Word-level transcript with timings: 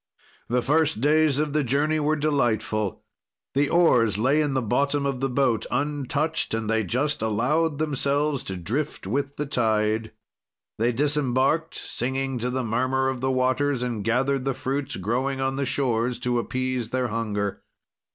"The 0.49 0.63
first 0.63 0.99
days 0.99 1.37
of 1.37 1.53
the 1.53 1.63
journey 1.63 1.99
were 1.99 2.15
delightful. 2.15 3.03
The 3.53 3.69
oars 3.69 4.17
lay 4.17 4.41
in 4.41 4.55
the 4.55 4.61
bottom 4.63 5.05
of 5.05 5.19
the 5.19 5.29
boat 5.29 5.67
untouched, 5.69 6.55
and 6.55 6.67
they 6.67 6.83
just 6.83 7.21
allowed 7.21 7.77
themselves 7.77 8.43
to 8.45 8.57
drift 8.57 9.05
with 9.05 9.35
the 9.37 9.45
tide. 9.45 10.11
They 10.79 10.91
disembarked, 10.91 11.75
singing 11.75 12.39
to 12.39 12.49
the 12.49 12.63
murmur 12.63 13.09
of 13.09 13.21
the 13.21 13.29
waters, 13.29 13.83
and 13.83 14.03
gathered 14.03 14.43
the 14.43 14.55
fruits 14.55 14.95
growing 14.95 15.39
on 15.39 15.55
the 15.55 15.65
shores, 15.67 16.17
to 16.21 16.39
appease 16.39 16.89
their 16.89 17.09
hunger. 17.09 17.61